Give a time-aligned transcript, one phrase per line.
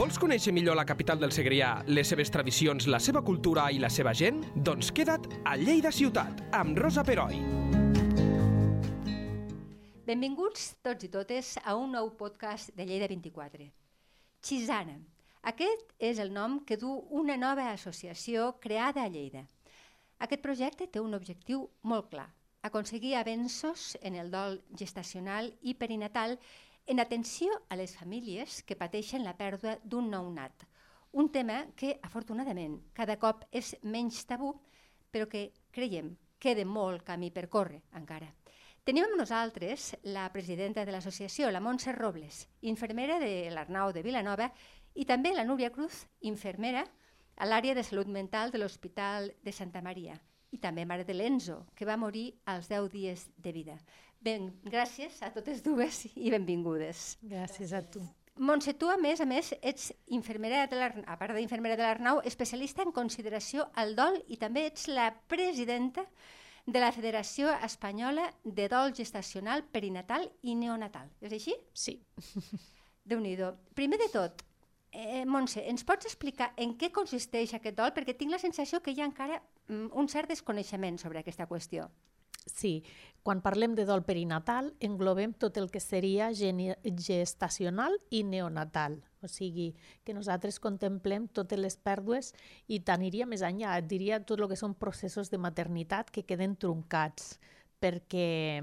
[0.00, 3.90] Vols conèixer millor la capital del Segrià, les seves tradicions, la seva cultura i la
[3.92, 4.38] seva gent?
[4.56, 7.36] Doncs queda't a Lleida Ciutat, amb Rosa Peroi.
[10.06, 13.66] Benvinguts tots i totes a un nou podcast de Lleida 24.
[14.40, 14.96] Xisana.
[15.52, 19.44] Aquest és el nom que du una nova associació creada a Lleida.
[20.16, 22.30] Aquest projecte té un objectiu molt clar,
[22.64, 26.38] aconseguir avenços en el dol gestacional i perinatal
[26.90, 30.64] en atenció a les famílies que pateixen la pèrdua d'un nou nat.
[31.22, 34.56] Un tema que, afortunadament, cada cop és menys tabú,
[35.14, 38.26] però que, creiem, queda molt camí per córrer encara.
[38.82, 44.50] Tenim amb nosaltres la presidenta de l'associació, la Montse Robles, infermera de l'Arnau de Vilanova,
[44.98, 46.82] i també la Núria Cruz, infermera
[47.36, 50.18] a l'àrea de salut mental de l'Hospital de Santa Maria
[50.50, 53.76] i també mare de l'Enzo, que va morir als 10 dies de vida.
[54.20, 57.14] Ben, gràcies a totes dues i benvingudes.
[57.24, 58.02] Gràcies a tu.
[58.40, 62.84] Montse, tu a més a més ets infermera de a part d'infermera de l'Arnau, especialista
[62.84, 66.06] en consideració al dol i també ets la presidenta
[66.66, 71.08] de la Federació Espanyola de Dol Gestacional, Perinatal i Neonatal.
[71.20, 71.56] És així?
[71.72, 71.98] Sí.
[73.10, 73.36] déu nhi
[73.74, 74.44] Primer de tot,
[74.92, 77.92] Eh, Montse, ens pots explicar en què consisteix aquest dol?
[77.94, 81.86] Perquè tinc la sensació que hi ha encara mm, un cert desconeixement sobre aquesta qüestió.
[82.50, 82.82] Sí,
[83.22, 89.00] quan parlem de dol perinatal englobem tot el que seria gestacional i neonatal.
[89.20, 92.32] O sigui, que nosaltres contemplem totes les pèrdues
[92.68, 96.24] i tant iria més enllà, et diria tot el que són processos de maternitat que
[96.24, 97.36] queden truncats
[97.80, 98.60] perquè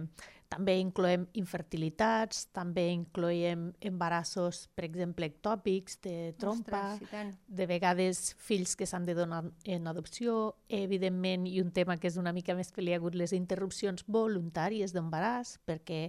[0.48, 8.78] també incloem infertilitats, també incloem embarassos, per exemple, ectòpics, de trompa, Ostres, de vegades fills
[8.80, 12.72] que s'han de donar en adopció, evidentment, i un tema que és una mica més
[12.72, 16.08] peliagut, les interrupcions voluntàries d'embaràs, perquè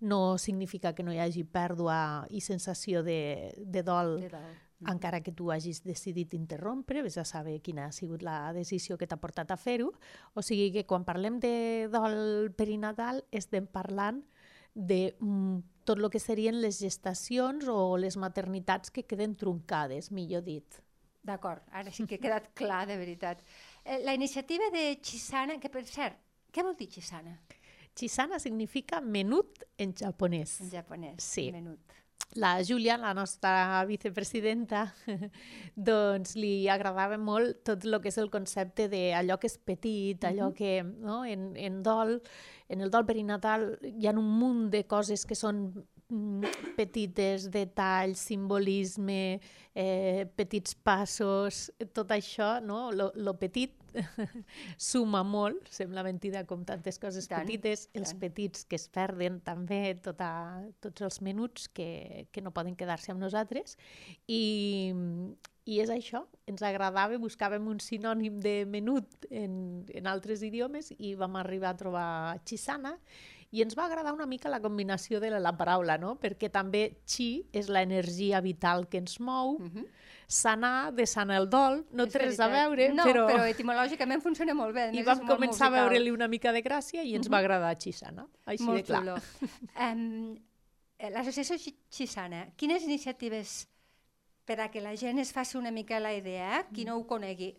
[0.00, 4.52] no significa que no hi hagi pèrdua i sensació de, de dol, de dol
[4.82, 9.06] encara que tu hagis decidit interrompre, vés a saber quina ha sigut la decisió que
[9.06, 9.92] t'ha portat a fer-ho.
[10.34, 14.22] O sigui que quan parlem de dol perinatal estem parlant
[14.74, 20.44] de mm, tot el que serien les gestacions o les maternitats que queden truncades, millor
[20.44, 20.80] dit.
[21.24, 23.40] D'acord, ara sí que ha quedat clar, de veritat.
[23.84, 26.18] Eh, la iniciativa de Chisana, que per cert,
[26.52, 27.38] què vol dir Chisana?
[27.94, 30.58] Chisana significa menut en japonès.
[30.60, 31.48] En japonès, sí.
[31.54, 31.94] menut
[32.32, 34.88] la Júlia, la nostra vicepresidenta,
[35.76, 40.50] doncs li agradava molt tot el que és el concepte d'allò que és petit, allò
[40.56, 42.16] que no, en, en dol,
[42.68, 45.68] en el dol perinatal hi ha un munt de coses que són
[46.08, 49.38] mm, petites, detalls, simbolisme,
[49.74, 52.88] eh, petits passos, tot això, no?
[52.90, 53.83] lo, lo petit
[54.90, 58.20] suma molt, sembla mentida com tantes coses tant, petites, els tant.
[58.22, 60.30] petits que es perden també, tota,
[60.84, 63.78] tots els menuts que, que no poden quedar-se amb nosaltres
[64.26, 64.42] i,
[65.64, 71.14] i és això, ens agradava, buscàvem un sinònim de menut en, en altres idiomes i
[71.18, 72.08] vam arribar a trobar
[72.44, 72.98] xisana
[73.54, 76.16] i ens va agradar una mica la combinació de la, la paraula, no?
[76.20, 79.86] perquè també chi és l'energia vital que ens mou, uh -huh
[80.26, 83.26] sanar de sanar el dol, no té res a veure, no, però...
[83.28, 84.88] però etimològicament funciona molt bé.
[84.96, 87.34] I vam començar a veure-li una mica de gràcia i ens uh -huh.
[87.34, 89.02] va agradar Xisana, així molt de clar.
[89.02, 89.16] Xulo.
[89.86, 90.36] um,
[91.10, 91.56] L'associació
[91.90, 93.68] Xisana, quines iniciatives
[94.44, 97.54] per a que la gent es faci una mica la idea, qui no ho conegui,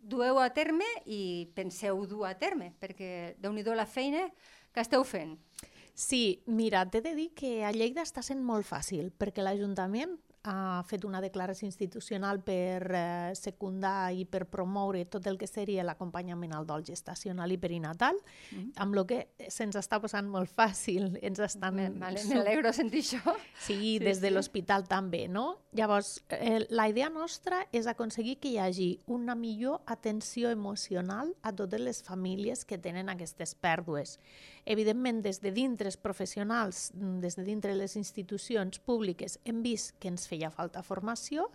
[0.00, 4.30] dueu a terme i penseu dur a terme, perquè déu nhi la feina
[4.72, 5.38] que esteu fent.
[5.94, 10.82] Sí, mira, t'he de dir que a Lleida està sent molt fàcil, perquè l'Ajuntament ha
[10.88, 16.54] fet una declaració institucional per eh, secundar i per promoure tot el que seria l'acompanyament
[16.56, 18.72] al dol gestacional i perinatal, mm -hmm.
[18.76, 21.18] amb el que se'ns està posant molt fàcil.
[21.22, 21.76] Ens estan...
[21.98, 23.36] M'alegro sentir això.
[23.60, 24.34] Sí, sí des de sí.
[24.34, 25.58] l'hospital també, no?
[25.72, 31.52] Llavors, eh, la idea nostra és aconseguir que hi hagi una millor atenció emocional a
[31.52, 34.18] totes les famílies que tenen aquestes pèrdues.
[34.70, 40.06] Evidentment, des de dintre els professionals, des de dintre les institucions públiques, hem vist que
[40.12, 41.48] ens feia falta formació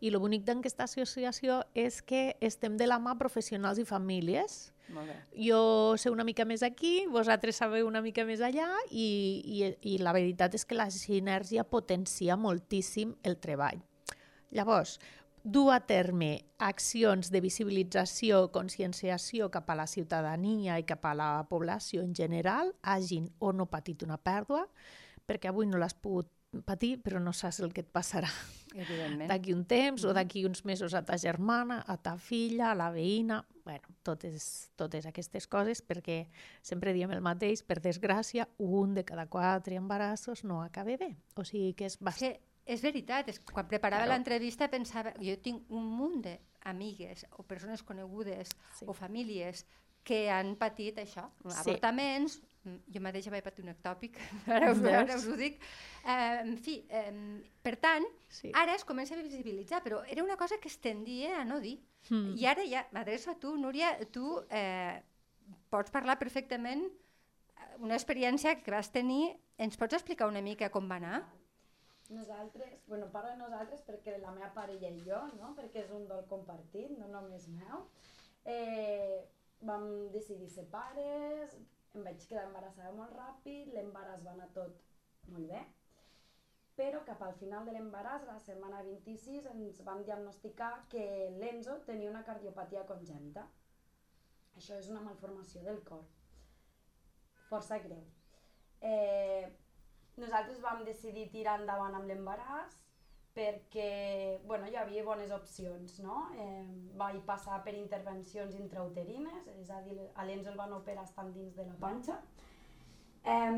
[0.00, 4.72] i el bonic d'aquesta associació és que estem de la mà professionals i famílies.
[4.94, 5.16] Molt bé.
[5.50, 5.60] Jo
[6.00, 9.08] sé una mica més aquí, vosaltres sabeu una mica més allà i,
[9.44, 9.60] i,
[9.94, 13.84] i la veritat és que la sinergia potencia moltíssim el treball.
[14.54, 15.00] Llavors,
[15.44, 21.30] dur a terme accions de visibilització, conscienciació cap a la ciutadania i cap a la
[21.50, 24.64] població en general, hagin o no patit una pèrdua,
[25.28, 26.32] perquè avui no l'has pogut
[26.64, 28.30] patir, però no saps el que et passarà
[29.28, 30.14] d'aquí un temps o mm-hmm.
[30.16, 35.06] d'aquí uns mesos a ta germana, a ta filla, a la veïna, bueno, totes, totes
[35.06, 36.24] aquestes coses, perquè
[36.62, 41.14] sempre diem el mateix, per desgràcia, un de cada quatre embarassos no acaba bé.
[41.36, 42.40] O sigui que és bàsic.
[42.66, 44.14] És veritat, és, quan preparava Claro.
[44.16, 48.86] l'entrevista pensava, jo tinc un munt d'amigues o persones conegudes Sí.
[48.88, 49.66] o famílies
[50.02, 51.58] que han patit això, Sí.
[51.60, 54.16] avortaments, jo mateixa vaig patir un ectòpic,
[54.48, 55.60] ara us, ara us ho dic.
[56.06, 58.50] Eh, en fi, eh, per tant, Sí.
[58.54, 61.78] ara es comença a visibilitzar, però era una cosa que es tendia a no dir.
[62.10, 62.34] Mm.
[62.38, 65.02] I ara ja m'adreço a tu, Núria, tu eh,
[65.70, 70.88] pots parlar perfectament eh, una experiència que vas tenir, ens pots explicar una mica com
[70.90, 71.24] va anar?
[72.10, 75.54] Nosaltres, bueno, parlo de nosaltres perquè la meva parella i jo, no?
[75.56, 77.86] perquè és un dol compartit, no només meu.
[78.44, 79.22] Eh,
[79.64, 81.54] vam decidir ser pares,
[81.94, 84.82] em vaig quedar embarassada molt ràpid, l'embaràs va anar tot
[85.32, 85.62] molt bé,
[86.76, 91.04] però cap al final de l'embaràs, la setmana 26, ens van diagnosticar que
[91.38, 93.46] l'Enzo tenia una cardiopatia congènita.
[94.58, 96.04] Això és una malformació del cor,
[97.48, 98.02] força greu.
[98.84, 99.46] Eh,
[100.20, 102.80] nosaltres vam decidir tirar endavant amb l'embaràs
[103.34, 105.98] perquè bueno, hi havia bones opcions.
[106.06, 106.28] No?
[106.38, 106.64] Eh,
[106.98, 111.56] vaig passar per intervencions intrauterines, és a dir, a l'Enzo el van operar estant dins
[111.56, 112.20] de la panxa,
[113.24, 113.56] eh,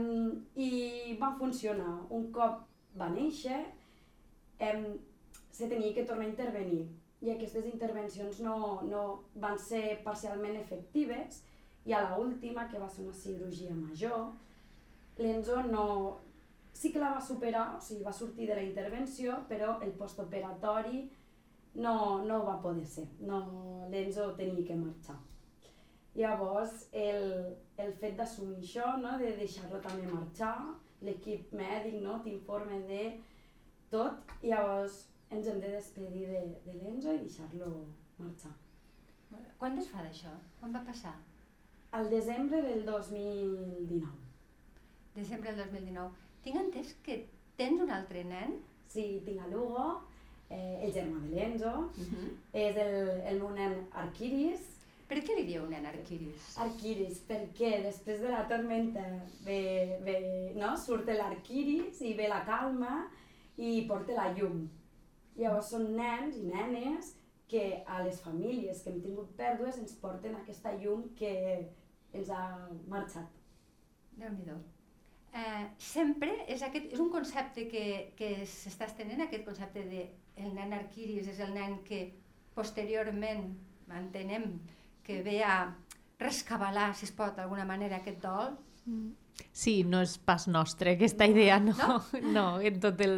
[0.57, 1.99] i va funcionar.
[2.11, 2.65] Un cop
[2.97, 3.61] va néixer,
[4.59, 4.97] eh,
[5.51, 6.87] se tenia que tornar a intervenir
[7.25, 9.03] i aquestes intervencions no, no
[9.41, 11.43] van ser parcialment efectives
[11.87, 14.33] i a la última, que va ser una cirurgia major,
[15.17, 15.87] l'Enzo no,
[16.77, 21.07] sí que la va superar, o sigui, va sortir de la intervenció, però el postoperatori
[21.81, 23.07] no, no va poder ser.
[23.21, 23.41] No,
[23.93, 25.17] L'Enzo tenia que marxar.
[26.17, 30.57] Llavors, el, el fet d'assumir això, no, de deixar-lo també marxar,
[31.05, 33.03] l'equip mèdic no, t'informa de
[33.93, 37.73] tot, i llavors ens hem de despedir de, de l'Enzo i deixar-lo
[38.21, 38.53] marxar.
[39.61, 40.33] Quan es fa d'això?
[40.61, 41.17] Quan va passar?
[41.97, 44.25] Al desembre del 2019.
[45.17, 46.26] Desembre del 2019.
[46.47, 47.17] Tinc entès que
[47.59, 48.61] tens un altre nen?
[48.87, 49.87] Sí, tinc a Lugo,
[50.49, 51.73] eh, el germà de l'Enzo,
[52.55, 52.93] és el,
[53.33, 54.69] el meu nen Arquiris.
[55.11, 56.53] Per què li dieu nen Arquiris?
[56.63, 59.03] Arquiris, perquè després de la tormenta
[59.47, 60.17] ve, ve,
[60.55, 60.77] no?
[60.79, 62.95] surt l'Arquiris i ve la calma
[63.59, 64.69] i porta la llum.
[65.37, 67.17] Llavors són nens i nenes
[67.51, 71.35] que a les famílies que hem tingut pèrdues ens porten aquesta llum que
[72.15, 72.47] ens ha
[72.87, 73.31] marxat.
[74.15, 74.63] Déu-n'hi-do.
[75.37, 77.85] Eh, sempre és, aquest, és un concepte que,
[78.17, 80.07] que s'està estenent, aquest concepte de
[80.41, 82.01] el nen Arquiris és el nen que
[82.57, 83.51] posteriorment
[83.99, 84.47] entenem
[85.05, 85.59] que ve a
[86.21, 88.57] rescabalar, si es pot, d'alguna manera, aquest dol.
[89.57, 91.73] Sí, no és pas nostre aquesta idea, no.
[91.79, 91.95] No?
[92.37, 93.15] No, en tot el,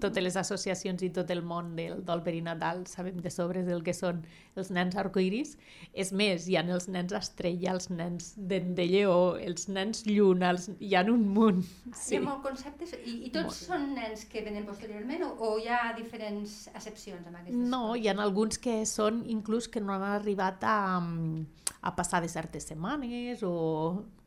[0.00, 3.94] totes les associacions i tot el món del dol perinatal sabem de sobre del que
[3.96, 4.20] són
[4.60, 5.54] els nens arcoiris.
[5.92, 10.50] És més, hi ha els nens estrella, els nens dent de lleó, els nens lluna,
[10.52, 10.68] els...
[10.84, 11.64] hi ha un munt.
[11.94, 12.18] Sí.
[12.18, 13.64] Hi ha molts conceptes i, i tots Molt.
[13.70, 18.04] són nens que venen posteriorment o, o hi ha diferents accepcions amb aquestes No, coses?
[18.04, 22.68] hi ha alguns que són inclús que no han arribat a, a passar de certes
[22.68, 23.54] setmanes o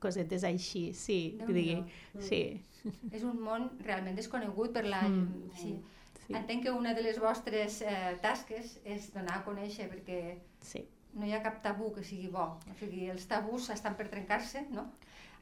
[0.01, 2.21] cosetes així, sí, digui, Déu-n'hi-do.
[2.27, 2.41] sí,
[3.13, 5.03] És un món realment desconegut per la...
[5.07, 5.51] Mm.
[5.55, 5.75] Sí.
[6.25, 10.81] sí, Entenc que una de les vostres eh, tasques és donar a conèixer perquè sí.
[11.13, 12.47] no hi ha cap tabú que sigui bo.
[12.71, 14.87] O sigui, els tabús estan per trencar-se, no?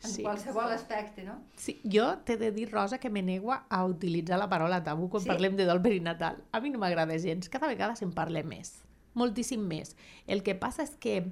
[0.03, 0.23] En Sí.
[0.23, 1.33] qualsevol aspecte, no?
[1.59, 5.23] Sí, jo t'he de dir, Rosa, que me nego a utilitzar la paraula tabú quan
[5.23, 5.27] Sí?
[5.27, 6.41] parlem de dol perinatal.
[6.51, 8.81] A mi no m'agrada gens, cada vegada se'n parla més,
[9.13, 9.95] moltíssim més.
[10.27, 11.25] El que passa és que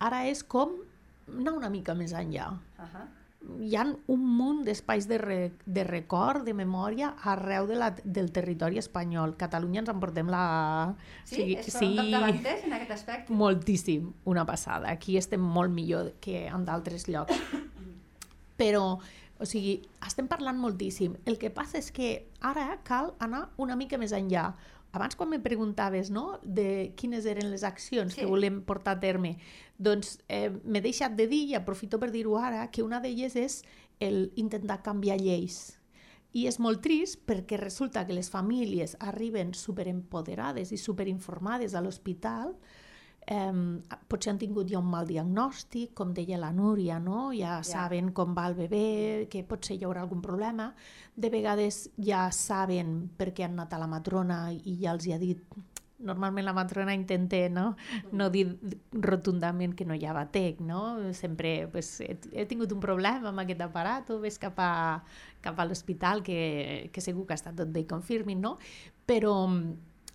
[0.00, 0.74] ara és com
[1.38, 2.50] anar una mica més enllà.
[2.78, 3.06] Uh -huh.
[3.64, 8.30] Hi ha un munt d'espais de, re, de record, de memòria, arreu de la, del
[8.32, 9.36] territori espanyol.
[9.36, 10.94] Catalunya ens emportem la...
[11.24, 13.32] Sí, sí són capdavanters en aquest aspecte.
[13.32, 14.90] Moltíssim, una passada.
[14.90, 17.32] Aquí estem molt millor que en d'altres llocs.
[18.60, 19.00] Però,
[19.40, 21.16] o sigui, estem parlant moltíssim.
[21.24, 24.50] El que passa és que ara cal anar una mica més enllà.
[24.92, 28.20] Abans quan me preguntaves no, de quines eren les accions Sí.
[28.20, 29.36] que volem portar a terme,
[29.78, 33.62] doncs eh, m'he deixat de dir, i aprofito per dir-ho ara, que una d'elles és
[34.00, 35.78] el intentar canviar lleis.
[36.32, 42.56] I és molt trist perquè resulta que les famílies arriben superempoderades i superinformades a l'hospital,
[43.26, 43.52] eh,
[44.08, 47.30] potser han tingut ja un mal diagnòstic, com deia la Núria, no?
[47.36, 50.72] ja saben com va el bebè, que potser hi haurà algun problema.
[51.16, 55.20] De vegades ja saben perquè han anat a la matrona i ja els hi ha
[55.20, 55.44] dit
[56.00, 57.76] normalment la matrona intenta no,
[58.12, 58.46] no dir
[58.92, 61.12] rotundament que no hi ha batec, no?
[61.16, 64.72] Sempre pues, he, he tingut un problema amb aquest aparat, o ves cap a,
[65.44, 68.56] cap a l'hospital que, que segur que està tot bé confirmin, no?
[69.06, 69.34] Però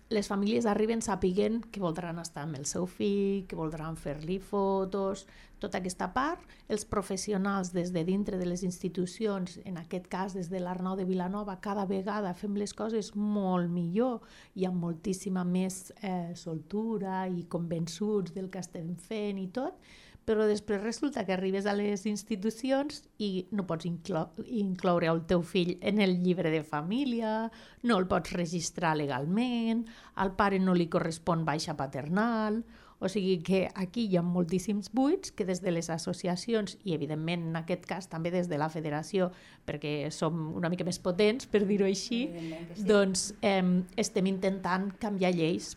[0.08, 5.24] les famílies arriben sapiguent que voldran estar amb el seu fill, que voldran fer-li fotos,
[5.58, 6.44] tota aquesta part.
[6.70, 11.08] Els professionals des de dintre de les institucions, en aquest cas des de l'Arnau de
[11.08, 14.20] Vilanova, cada vegada fem les coses molt millor,
[14.54, 19.80] hi ha moltíssima més eh, soltura i convençuts del que estem fent i tot,
[20.26, 25.44] però després resulta que arribes a les institucions i no pots inclo incloure el teu
[25.46, 27.46] fill en el llibre de família,
[27.86, 29.84] no el pots registrar legalment,
[30.16, 32.64] al pare no li correspon baixa paternal,
[32.98, 37.44] o sigui que aquí hi ha moltíssims buits que des de les associacions i evidentment
[37.50, 39.28] en aquest cas també des de la federació
[39.68, 42.86] perquè som una mica més potents per dir-ho així, sí.
[42.88, 43.62] doncs eh,
[44.00, 45.74] estem intentant canviar lleis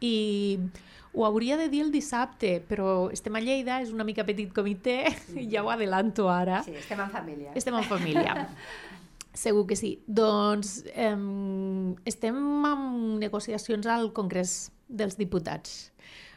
[0.00, 0.58] i
[1.12, 4.98] ho hauria de dir el dissabte, però estem a Lleida, és una mica petit comitè,
[5.26, 5.46] sí.
[5.52, 6.62] ja ho adelanto ara.
[6.64, 7.52] Sí, estem en família.
[7.58, 8.48] Estem en família.
[9.44, 9.94] Segur que sí.
[10.06, 11.12] Doncs eh,
[12.08, 12.36] estem
[12.68, 12.84] en
[13.20, 15.92] negociacions al Congrés dels Diputats.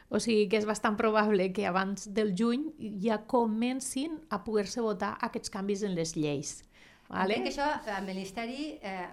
[0.08, 2.68] O sigui que és bastant probable que abans del juny
[3.02, 6.60] ja comencin a poder-se votar aquests canvis en les lleis.
[7.08, 7.36] Vale?
[7.36, 9.08] Entenc que això, el Ministeri, eh,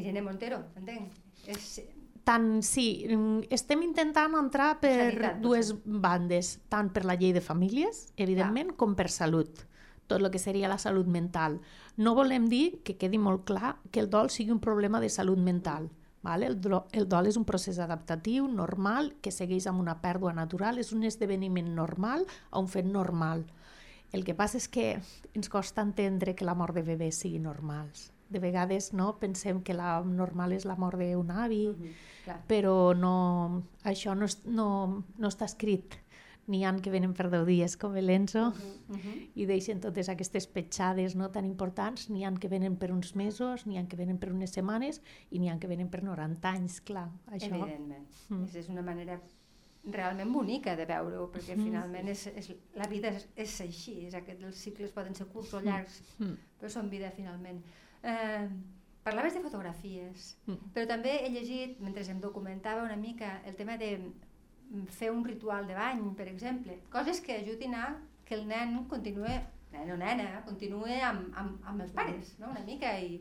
[0.00, 1.16] Irene Montero, entenc?
[1.48, 1.80] És,
[2.24, 6.00] tant, sí, mm, estem intentant entrar per Sanitat, dues potser.
[6.08, 8.80] bandes, tant per la llei de famílies, evidentment, clar.
[8.80, 9.66] com per salut
[10.06, 11.60] tot el que seria la salut mental.
[11.96, 15.38] No volem dir, que quedi molt clar, que el dol sigui un problema de salut
[15.38, 15.90] mental.
[16.24, 16.46] Vale?
[16.46, 20.80] El, dol, el dol és un procés adaptatiu, normal, que segueix amb una pèrdua natural,
[20.80, 23.44] és un esdeveniment normal a un fet normal.
[24.12, 24.94] El que passa és que
[25.34, 28.13] ens costa entendre que la mort de bebès sigui normals.
[28.34, 32.40] De vegades no pensem que la normal és la mort d'un avi, -huh Clar.
[32.48, 34.68] però no, això no, no,
[35.20, 35.98] no està escrit.
[36.48, 39.14] N'hi han que venen per 10 dies, com l'Enzo, uh -huh.
[39.34, 42.10] i deixen totes aquestes petjades no tan importants.
[42.10, 45.00] N'hi han que venen per uns mesos, n'hi han que venen per unes setmanes,
[45.30, 47.08] i n'hi han que venen per 90 anys, clar.
[47.26, 47.54] Això.
[47.54, 48.06] Evidentment.
[48.28, 48.44] Mm.
[48.44, 49.20] És, és una manera
[49.84, 51.64] realment bonica de veure-ho, perquè mm.
[51.64, 55.54] finalment és, és, la vida és, és així, és aquest, els cicles poden ser curts
[55.54, 56.36] o llargs, mm.
[56.58, 57.62] però són vida finalment.
[58.04, 58.48] Eh,
[59.04, 60.70] Parlaves de fotografies, mm.
[60.72, 63.90] però també he llegit, mentre em documentava una mica, el tema de
[64.96, 67.90] fer un ritual de bany, per exemple, coses que ajudin a
[68.24, 69.34] que el nen continue,
[69.74, 72.48] nen o nena, continue amb, amb, amb els pares, no?
[72.54, 73.20] una mica, i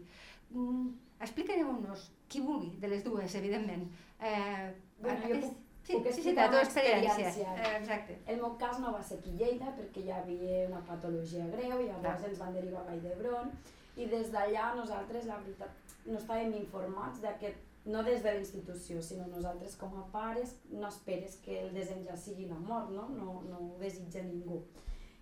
[0.53, 0.87] mm,
[1.27, 3.83] expliquem-nos, qui vulgui, de les dues, evidentment.
[4.23, 4.71] Eh,
[5.03, 7.27] bueno, aquest, jo puc, sí, puc sí, sí, la teva experiència.
[7.27, 7.59] experiència.
[7.59, 8.19] Eh, exacte.
[8.31, 11.91] El meu cas no va ser aquí Lleida, perquè ja havia una patologia greu, i
[11.91, 13.55] llavors ens van derivar a Vall d'Hebron,
[13.95, 19.01] i des d'allà nosaltres, la veritat, no estàvem informats d'aquest, no des de la institució,
[19.03, 23.09] sinó nosaltres com a pares no esperes que el desen ja sigui la mort, no?
[23.12, 24.62] No, no ho desitja ningú.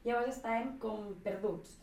[0.06, 1.78] Llavors estàvem com perduts.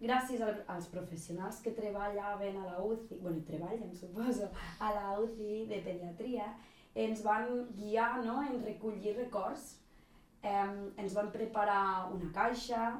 [0.00, 4.50] Gràcies al, als professionals que treballaven a la UCI, bueno, treballen suposo,
[4.80, 6.48] a la UCI de pediatria,
[6.94, 9.76] ens van guiar no, en recollir records,
[10.42, 12.92] eh, ens van preparar una caixa,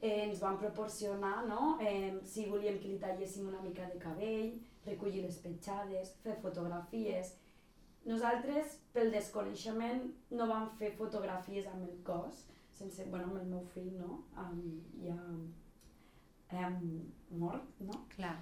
[0.00, 1.78] eh, ens van proporcionar, no?
[1.80, 4.52] eh, si volíem que li talléssim una mica de cabell,
[4.86, 7.34] recollir les petjades, fer fotografies.
[8.06, 12.44] Nosaltres, pel desconeixement, no vam fer fotografies amb el cos,
[12.76, 14.20] sense, bueno, amb el meu fill, no?
[14.38, 14.60] Um,
[15.02, 15.16] ja
[16.68, 16.92] um,
[17.40, 18.04] mort, no?
[18.14, 18.36] Clar.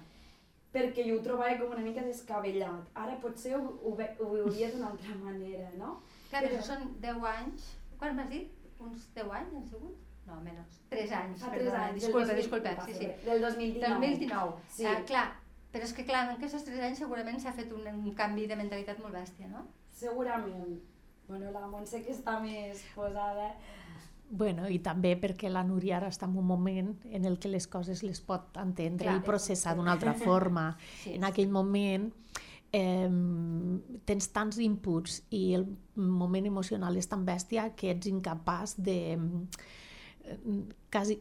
[0.75, 2.91] Perquè jo ho trobava com una mica descabellat.
[2.99, 6.01] Ara potser ho, ho, ho veuria d'una altra manera, no?
[6.29, 7.69] Clar, però, però són 10 anys.
[7.97, 8.51] Quan m'has dit?
[8.83, 10.04] Uns 10 anys han sigut?
[10.25, 10.79] No, menys.
[10.89, 11.41] 3 anys.
[11.43, 12.01] Fa 3 anys.
[12.01, 12.75] Disculpa, disculpa.
[12.85, 13.09] Sí, sí.
[13.25, 13.99] Del 2019.
[14.01, 14.53] 2019.
[14.73, 14.85] Sí.
[14.85, 15.25] Uh, clar,
[15.73, 18.57] però és que clar, en aquests 3 anys segurament s'ha fet un, un canvi de
[18.59, 19.65] mentalitat molt bèstia, no?
[19.95, 20.77] Segurament.
[21.27, 23.53] Bueno, la Montse que està més posada...
[24.25, 27.67] Bueno, i també perquè la Núria ara està en un moment en el que les
[27.69, 30.71] coses les pot entendre Clar, i processar d'una altra forma.
[31.03, 32.07] sí, en aquell moment
[32.73, 33.09] eh,
[34.09, 38.97] tens tants inputs i el moment emocional és tan bèstia que ets incapaç de
[40.91, 41.19] quasi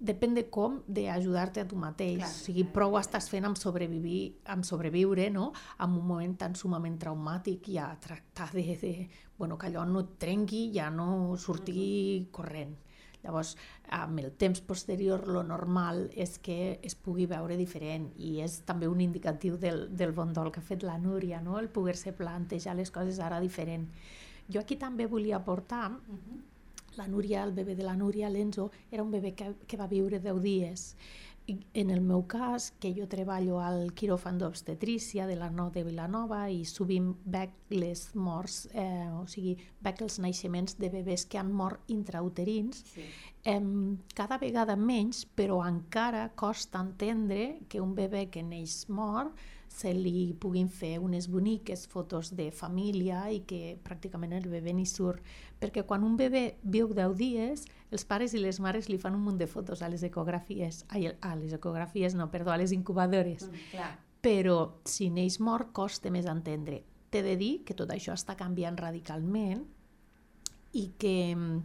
[0.00, 2.18] depèn de com d'ajudar-te a tu mateix.
[2.22, 5.50] Clar, o sigui, prou estàs fent amb, sobrevivir, amb sobreviure no?
[5.78, 8.94] en un moment tan sumament traumàtic i a tractar de, de
[9.36, 12.30] bueno, que allò no et trenqui, ja no sortir mm -hmm.
[12.30, 12.78] corrent.
[13.22, 13.56] Llavors,
[13.90, 18.88] amb el temps posterior, lo normal és que es pugui veure diferent i és també
[18.88, 21.58] un indicatiu del, del bon dol que ha fet la Núria, no?
[21.58, 23.90] el poder-se plantejar les coses ara diferent.
[24.48, 26.49] Jo aquí també volia aportar uh -huh
[26.96, 30.20] la Núria, el bebè de la Núria, l'Enzo, era un bebè que, que va viure
[30.20, 30.94] 10 dies.
[31.50, 35.82] I en el meu cas, que jo treballo al quiròfan d'obstetrícia de la Nou de
[35.82, 41.40] Vilanova i sovint veig les morts, eh, o sigui, veig els naixements de bebès que
[41.40, 43.06] han mort intrauterins, sí.
[43.42, 43.62] eh,
[44.14, 49.34] cada vegada menys, però encara costa entendre que un bebè que neix mort
[49.70, 54.84] se li puguin fer unes boniques fotos de família i que pràcticament el bebè ni
[54.86, 55.22] surt.
[55.62, 59.22] Perquè quan un bebè viu 10 dies, els pares i les mares li fan un
[59.28, 63.46] munt de fotos a les ecografies, ai, a les ecografies no, perdó, a les incubadores.
[63.46, 63.92] Mm, clar.
[64.20, 66.82] Però si neix mort costa més entendre.
[67.10, 69.62] T'he de dir que tot això està canviant radicalment
[70.76, 71.62] i que mm,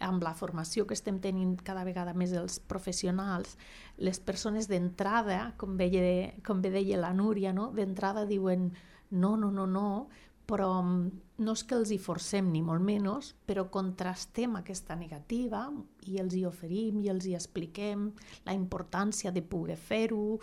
[0.00, 3.56] amb la formació que estem tenint cada vegada més els professionals,
[3.98, 7.70] les persones d'entrada, com, veia, com bé deia la Núria, no?
[7.76, 8.70] d'entrada diuen
[9.10, 10.08] no, no, no, no,
[10.46, 11.10] però mm,
[11.44, 15.64] no és que els hi forcem ni molt menys, però contrastem aquesta negativa
[16.08, 18.10] i els hi oferim i els hi expliquem
[18.46, 20.38] la importància de poder fer-ho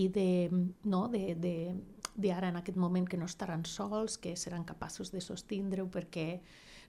[0.00, 0.48] i de,
[0.84, 1.54] no, de, de,
[2.14, 6.28] de ara en aquest moment que no estaran sols, que seran capaços de sostindre-ho perquè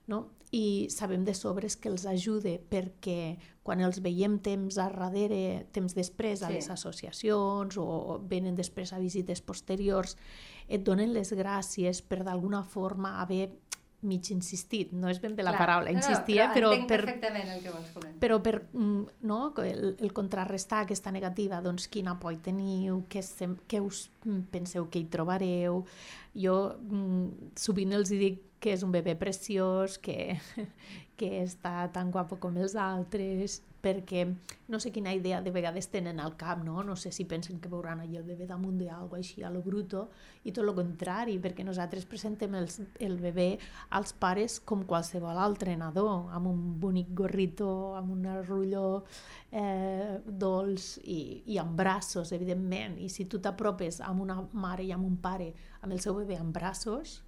[0.07, 0.29] no?
[0.53, 5.95] i sabem de sobres que els ajude perquè quan els veiem temps a darrere, temps
[5.97, 6.53] després a Sí.
[6.59, 10.15] les associacions o venen després a visites posteriors,
[10.67, 13.49] et donen les gràcies per d'alguna forma haver
[14.03, 15.59] mig insistit, no és ben bé la Clar.
[15.61, 18.19] paraula, No, no, insistir, eh, però, entenc per, perfectament el que vols comentar.
[18.19, 23.55] però per mm, no, el, el contrarrestar aquesta negativa, doncs quina por teniu, què, sem,
[23.65, 25.85] què us mm, penseu que hi trobareu.
[26.33, 30.39] Jo mm, sovint els dic que és un bebè preciós, que,
[31.19, 34.23] que està tan guapo com els altres, perquè
[34.71, 36.79] no sé quina idea de vegades tenen al cap, no?
[36.87, 40.05] No sé si pensen que veuran allà el bebè damunt d'algo així a lo bruto,
[40.47, 43.49] i tot el contrari, perquè nosaltres presentem els, el bebè
[43.99, 47.67] als pares com qualsevol altre nadó, amb un bonic gorrito,
[47.99, 49.03] amb un arrulló
[49.51, 52.95] eh, dolç i, i amb braços, evidentment.
[53.03, 55.51] I si tu t'apropes amb una mare i amb un pare
[55.83, 57.19] amb el seu bebè amb braços,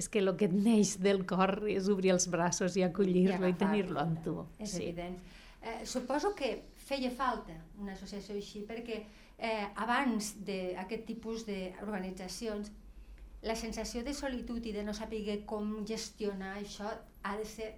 [0.00, 3.52] és que el que et neix del cor és obrir els braços i acollir-lo i,
[3.52, 4.36] agafar-lo, tenir-lo amb tu.
[4.58, 4.84] És sí.
[4.86, 5.18] evident.
[5.60, 12.72] Eh, suposo que feia falta una associació així, perquè eh, abans d'aquest tipus d'organitzacions,
[13.42, 16.90] la sensació de solitud i de no saber com gestionar això
[17.22, 17.70] ha de ser...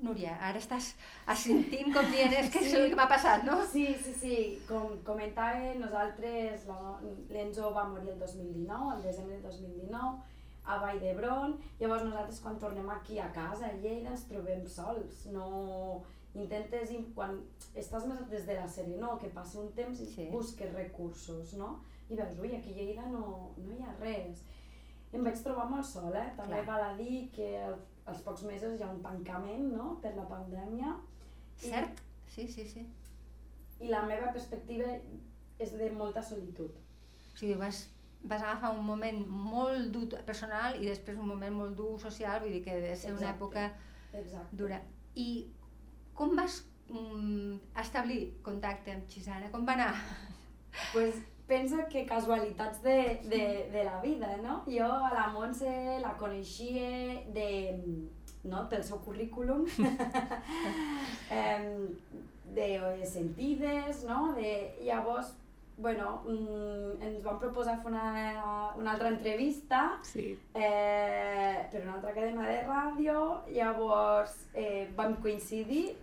[0.00, 0.94] Núria, ara estàs
[1.28, 3.58] assentint com dient és que és el que m'ha passat, no?
[3.68, 4.36] Sí, sí, sí.
[4.68, 6.64] Com comentava, nosaltres,
[7.28, 10.22] l'Enzo va morir el 2019, el desembre del 2019,
[10.70, 11.52] a Vall d'Hebron.
[11.80, 15.26] Llavors nosaltres quan tornem aquí a casa, a Lleida, ens trobem sols.
[15.34, 16.00] No
[16.34, 17.36] intentes, quan
[17.76, 20.14] estàs més des de la sèrie, no, que passa un temps i Sí.
[20.14, 20.28] sí.
[20.32, 21.80] busques recursos, no?
[22.08, 24.40] I veus, ui, aquí a Lleida no, no hi ha res.
[25.12, 26.32] Em vaig trobar molt sola, eh?
[26.36, 26.66] també Clar.
[26.66, 30.26] val a dir que al- als pocs mesos hi ha un tancament, no?, per la
[30.28, 30.96] pandèmia.
[31.62, 32.00] I- Cert?
[32.30, 32.86] Sí, sí, sí.
[33.80, 34.84] i la meva perspectiva
[35.58, 36.70] és de molta solitud.
[37.32, 37.88] O sigui, vas,
[38.22, 42.52] vas agafar un moment molt dur personal i després un moment molt dur social, vull
[42.52, 43.36] dir que ha de ser una Exacte.
[43.36, 44.56] època Exacte.
[44.56, 44.82] dura.
[45.16, 45.46] I
[46.14, 46.58] com vas
[46.88, 49.50] mm, establir contacte amb Xisana?
[49.50, 49.94] Com va anar?
[50.92, 51.16] Pues
[51.50, 54.60] pensa que casualitats de, de, de la vida, no?
[54.70, 57.48] Jo a la Montse la coneixia de,
[58.46, 59.66] no, pel seu currículum,
[62.54, 64.32] de sentides, no?
[64.34, 65.34] De, llavors,
[65.80, 70.34] bueno, mm, ens van proposar fer una, una altra entrevista Sí.
[70.54, 73.22] eh, per una altra cadena de ràdio,
[73.54, 75.96] llavors eh, vam coincidir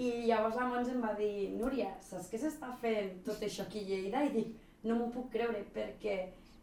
[0.00, 3.82] i llavors la Mons em va dir Núria, saps que s'està fent tot això aquí
[3.84, 4.22] a Lleida?
[4.24, 4.54] I dic,
[4.88, 6.16] no m'ho puc creure perquè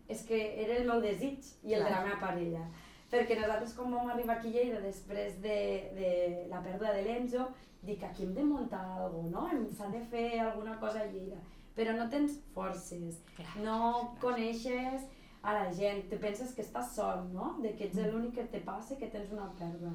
[0.09, 2.03] és que era el meu desig i el de la Clar.
[2.07, 2.63] meva parella.
[3.11, 5.59] Perquè nosaltres quan vam arribar aquí a Lleida després de,
[5.99, 6.11] de
[6.51, 7.45] la pèrdua de l'Enzo,
[7.83, 9.69] dic, aquí hem de muntar alguna cosa, no?
[9.77, 11.37] S'ha de fer alguna cosa a Lleida.
[11.77, 13.77] Però no tens forces, Clar, no
[14.19, 15.05] coneixes
[15.43, 17.53] a la gent, te penses que estàs sol, no?
[17.61, 19.93] De que ets l'únic que te passa i que tens una pèrdua.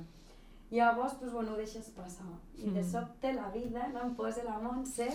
[0.72, 2.24] Llavors, pues, bueno, ho deixes passar.
[2.56, 2.90] I de Mm.
[2.90, 5.06] sobte la vida no em posa la Montse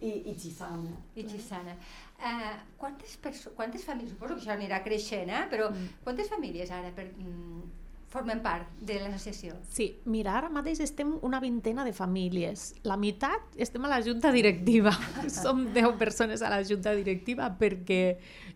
[0.00, 0.90] i, i Xisana.
[1.16, 1.72] I Xisana.
[2.18, 5.46] Uh, quantes, perso- quantes famílies, suposo que això anirà creixent, eh?
[5.50, 5.88] però Mm.
[6.04, 7.62] quantes famílies ara per, mm,
[8.08, 9.58] formen part de l'associació?
[9.68, 12.70] Sí, mira, ara mateix estem una vintena de famílies.
[12.88, 14.94] La meitat estem a la junta directiva.
[15.42, 18.02] Som 10 persones a la junta directiva perquè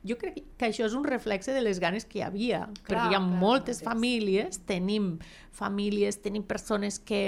[0.09, 2.65] jo crec que això és un reflexe de les ganes que hi havia.
[2.81, 3.89] Clar, perquè hi ha clar, moltes sí.
[3.89, 5.19] famílies, tenim
[5.53, 7.23] famílies, tenim persones que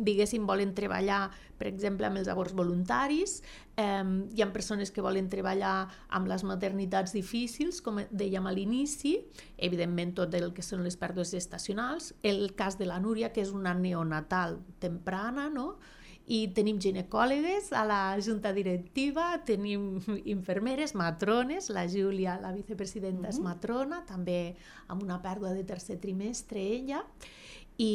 [0.00, 1.28] diguéssim, volen treballar,
[1.60, 3.42] per exemple, amb els aborts voluntaris,
[3.76, 4.00] eh,
[4.32, 9.18] hi ha persones que volen treballar amb les maternitats difícils, com dèiem a l'inici,
[9.60, 13.52] evidentment tot el que són les pèrdues gestacionals, el cas de la Núria, que és
[13.52, 15.74] una neonatal temprana, no?,
[16.30, 19.98] i tenim ginecòlogues a la junta directiva, tenim
[20.30, 24.54] infermeres, matrones, la Júlia, la vicepresidenta, és matrona, també
[24.86, 27.02] amb una pèrdua de tercer trimestre ella,
[27.82, 27.90] i,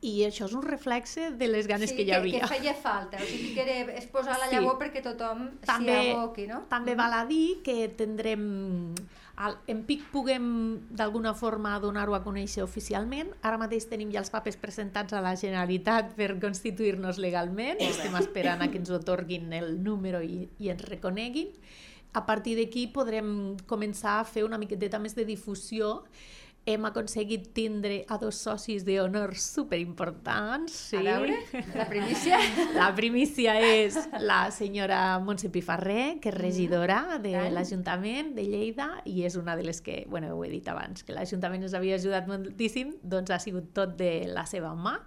[0.00, 2.40] i això és un reflexe de les ganes sí, que hi havia.
[2.40, 4.54] Que, que feia falta, o sigui que era es posar la Sí.
[4.56, 6.62] llavor perquè tothom s'hi aboqui, no?
[6.70, 8.94] També val a dir que tindrem...
[9.72, 10.46] En PIC puguem
[10.92, 13.30] d'alguna forma donar-ho a conèixer oficialment.
[13.40, 17.80] Ara mateix tenim ja els papers presentats a la Generalitat per constituir-nos legalment.
[17.80, 21.54] Estem esperant a que ens otorguin el número i, i ens reconeguin.
[22.12, 26.02] A partir d'aquí podrem començar a fer una miqueteta més de difusió
[26.66, 30.74] hem aconseguit tindre a dos socis d'honor superimportants.
[30.90, 31.00] Sí.
[31.00, 31.38] A veure,
[31.74, 32.38] la primícia.
[32.80, 39.24] La primícia és la senyora Montse Pifarré, que és regidora de l'Ajuntament de Lleida i
[39.26, 42.28] és una de les que, bueno, ho he dit abans, que l'Ajuntament ens havia ajudat
[42.30, 44.98] moltíssim, doncs ha sigut tot de la seva mà.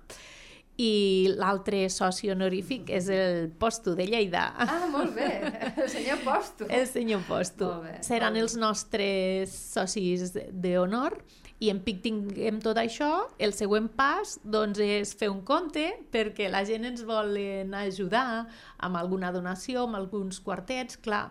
[0.82, 4.48] I l'altre soci honorífic és el Posto de Lleida.
[4.58, 5.30] Ah, molt bé,
[5.78, 6.66] el senyor Posto.
[6.66, 7.70] El senyor Posto.
[7.84, 11.20] Bé, Seran els nostres socis d'honor
[11.64, 13.10] i en PIC tinguem tot això,
[13.40, 18.44] el següent pas doncs, és fer un compte perquè la gent ens volen ajudar
[18.84, 21.30] amb alguna donació, amb alguns quartets, clar,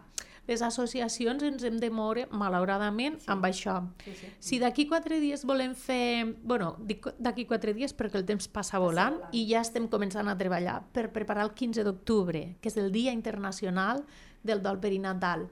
[0.49, 3.29] les associacions ens hem de moure, malauradament, sí.
[3.31, 3.77] amb això.
[4.03, 4.31] Sí, sí.
[4.43, 6.35] Si d'aquí quatre dies volem fer...
[6.43, 9.35] bueno, dic d'aquí quatre dies perquè el temps passa volant volant.
[9.35, 13.15] i ja estem començant a treballar per preparar el 15 d'octubre, que és el Dia
[13.15, 14.03] Internacional
[14.43, 15.47] del dol perinatal.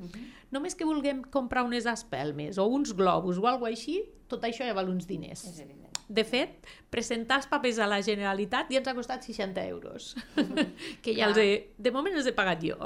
[0.51, 4.75] Només que vulguem comprar unes espelmes o uns globus o alguna així, tot això ja
[4.75, 5.45] val uns diners.
[5.47, 5.80] És evident.
[6.11, 6.57] De fet,
[6.91, 10.17] presentar els papers a la Generalitat ja ens ha costat 60 euros,
[11.05, 12.77] que ja els he, de moment els he pagat jo,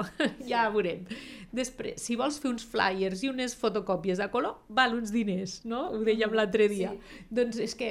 [0.44, 1.06] ja veurem.
[1.54, 5.86] Després, si vols fer uns flyers i unes fotocòpies a color, val uns diners, no?
[5.94, 6.92] Ho dèiem l'altre dia.
[7.30, 7.90] Doncs és que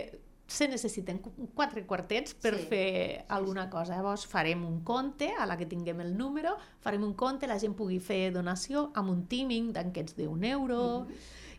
[0.54, 2.66] se necessiten qu- quatre quartets per Sí.
[2.70, 3.96] fer alguna cosa.
[3.96, 7.74] Llavors farem un compte a la que tinguem el número, farem un compte, la gent
[7.74, 11.08] pugui fer donació amb un timing d'aquests d'un euro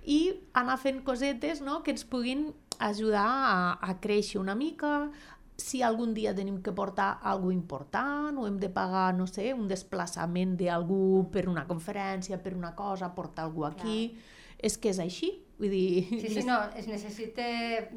[0.07, 2.51] i anar fent cosetes no, que ens puguin
[2.89, 5.11] ajudar a, a créixer una mica,
[5.57, 9.69] si algun dia tenim que portar alguna important o hem de pagar, no sé, un
[9.71, 14.17] desplaçament d'algú per una conferència, per una cosa, portar algú aquí,
[14.59, 15.33] és que és així.
[15.55, 17.45] Vull dir, Sí, sí, no, es necessita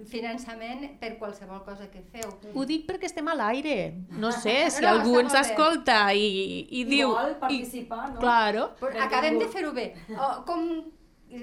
[0.05, 2.29] finançament per qualsevol cosa que feu.
[2.53, 3.95] Ho dic perquè estem a l'aire.
[4.21, 7.15] No sé, si No, algú ens escolta i, i, I diu...
[7.15, 8.21] vol participar, no?
[8.21, 8.67] Claro.
[8.77, 9.87] Però acabem de fer-ho bé.
[10.13, 10.67] O, com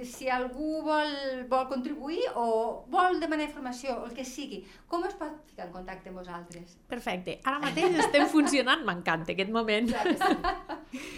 [0.08, 1.10] si algú vol,
[1.50, 6.10] vol contribuir o vol demanar informació, el que sigui, com es pot ficar en contacte
[6.10, 6.76] amb vosaltres?
[6.88, 7.38] Perfecte.
[7.44, 9.90] Ara mateix estem funcionant, m'encanta aquest moment.
[9.92, 11.02] Clar sí.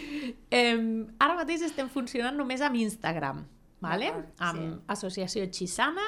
[0.50, 0.78] Eh,
[1.20, 3.42] ara mateix estem funcionant només amb Instagram,
[3.84, 4.08] vale?
[4.42, 4.68] Amb sí.
[4.94, 6.06] Associació Xisana,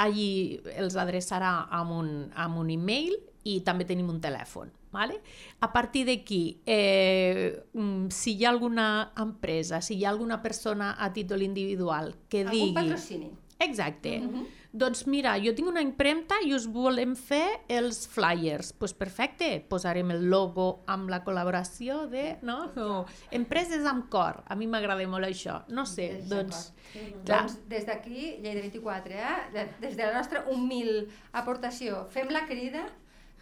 [0.00, 4.70] allí els adreçarà amb un, amb un e-mail i també tenim un telèfon.
[4.90, 5.20] Vale?
[5.62, 10.96] A partir d'aquí, eh, mm, si hi ha alguna empresa, si hi ha alguna persona
[10.98, 12.74] a títol individual que Algun digui...
[12.74, 13.30] patrocini?
[13.60, 14.18] Exacte.
[14.20, 14.46] Mhm.
[14.72, 18.70] Doncs mira, jo tinc una impremta i us volem fer els flyers.
[18.70, 22.70] Doncs pues perfecte, posarem el logo amb la col·laboració de no?
[22.78, 24.44] O, empreses amb cor.
[24.46, 25.64] A mi m'agrada molt això.
[25.68, 26.70] No sé, doncs...
[26.70, 27.24] d'acord.
[27.26, 27.42] Clar.
[27.42, 29.36] Doncs des d'aquí, Lleida 24, eh?
[29.54, 32.86] de- des de la nostra humil aportació, fem la crida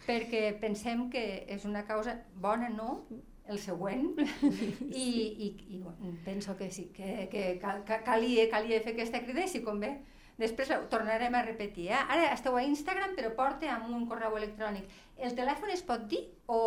[0.09, 3.03] perquè pensem que és una causa bona, no?
[3.49, 4.11] el següent
[4.93, 9.23] i, i, i bueno, penso que sí, que, que cal, ca- calia, calia fer aquesta
[9.25, 9.95] crida i si convé
[10.39, 11.87] després ho tornarem a repetir.
[11.91, 11.97] Eh?
[12.13, 14.85] Ara esteu a Instagram però porta amb un correu electrònic.
[15.17, 16.59] El telèfon es pot dir o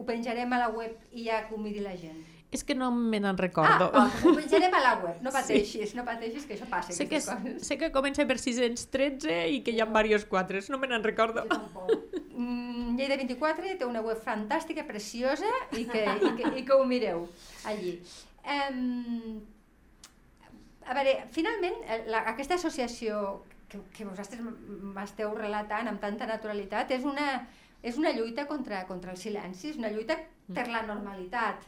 [0.08, 2.24] penjarem a la web i ja que ho miri la gent?
[2.50, 3.90] És que no me n'en recordo.
[3.94, 6.94] Ah, ho penjarem a la web, no pateixis, no pateixis que això passa.
[6.96, 7.62] sé, que, coses.
[7.66, 11.44] sé que comença per 613 i que hi ha diversos quatres, no me n'en recordo.
[12.34, 16.84] Mm, Lleida 24 té una web fantàstica, preciosa, i que, i que, i que ho
[16.90, 17.28] mireu
[17.70, 17.94] allí.
[18.42, 19.38] Um,
[20.90, 26.90] a veure, finalment, eh, la, aquesta associació que, que vosaltres m'esteu relatant amb tanta naturalitat
[26.96, 27.30] és una,
[27.86, 30.18] és una lluita contra, contra el silenci, és una lluita
[30.50, 31.62] per la normalitat,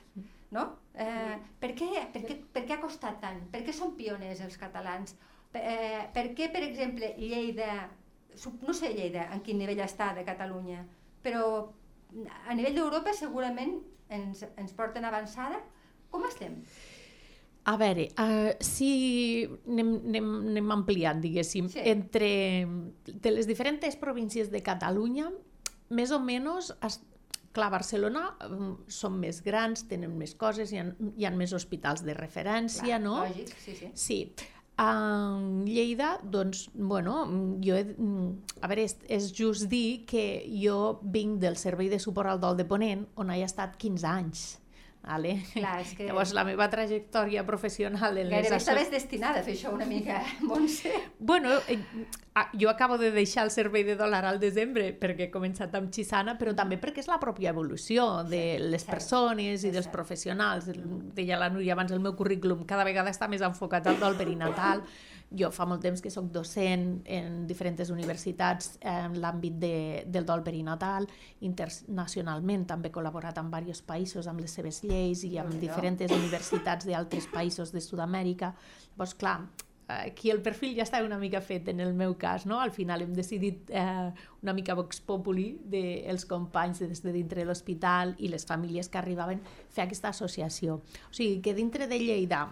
[0.53, 0.65] no?
[0.95, 3.43] Eh, per, què, per, què, per què ha costat tant?
[3.53, 5.17] Per què són pioners els catalans?
[5.53, 7.89] Per, eh, per què, per exemple, Lleida,
[8.63, 10.85] no sé Lleida en quin nivell està de Catalunya,
[11.25, 11.45] però
[12.47, 13.79] a nivell d'Europa segurament
[14.13, 15.61] ens, ens porten avançada.
[16.13, 16.59] Com estem?
[17.65, 21.79] A veure, uh, si anem, anem, ampliant, diguéssim, Sí.
[21.79, 21.85] sí.
[21.89, 22.67] entre
[23.07, 25.31] de les diferents províncies de Catalunya,
[25.89, 26.73] més o menys,
[27.55, 30.87] clar, Barcelona um, són més grans, tenen més coses, hi ha,
[31.17, 33.21] hi ha més hospitals de referència, Clar, no?
[33.27, 33.93] Lògic, sí, sí.
[33.95, 34.19] Sí.
[34.83, 34.89] A
[35.67, 37.27] Lleida, doncs, bueno,
[37.63, 37.85] jo he,
[38.65, 42.57] a veure, és, és just dir que jo vinc del Servei de Suport al Dol
[42.59, 44.47] de Ponent, on he estat 15 anys.
[45.03, 45.43] Vale?
[45.53, 46.07] Clar, és que...
[46.07, 48.19] Llavors, la meva trajectòria professional...
[48.23, 50.93] En Gairebé les estaves destinada a fer això una mica, Montse.
[51.19, 51.81] Bueno, eh,
[52.55, 56.37] jo acabo de deixar el servei de dòlar al desembre perquè he començat amb Xisana,
[56.39, 59.95] però també perquè és la pròpia evolució de les cert, persones i és dels cert.
[59.97, 60.71] professionals.
[61.17, 64.87] Deia la Núria abans, el meu currículum cada vegada està més enfocat al dol perinatal.
[65.39, 69.75] Jo fa molt temps que sóc docent en diferents universitats en l'àmbit de,
[70.07, 71.09] del dol perinatal.
[71.49, 75.67] Internacionalment també he col·laborat amb diversos països amb les seves lleis i amb Déu-n'hi-do.
[75.67, 78.55] diferents universitats d'altres països de Sud-amèrica.
[78.93, 79.39] Llavors, clar,
[79.89, 82.61] aquí el perfil ja està una mica fet en el meu cas, no?
[82.61, 84.11] Al final hem decidit eh,
[84.43, 88.89] una mica vox populi dels companys de des de dintre de l'hospital i les famílies
[88.89, 90.81] que arribaven fer aquesta associació.
[91.11, 92.47] O sigui, que dintre de Lleida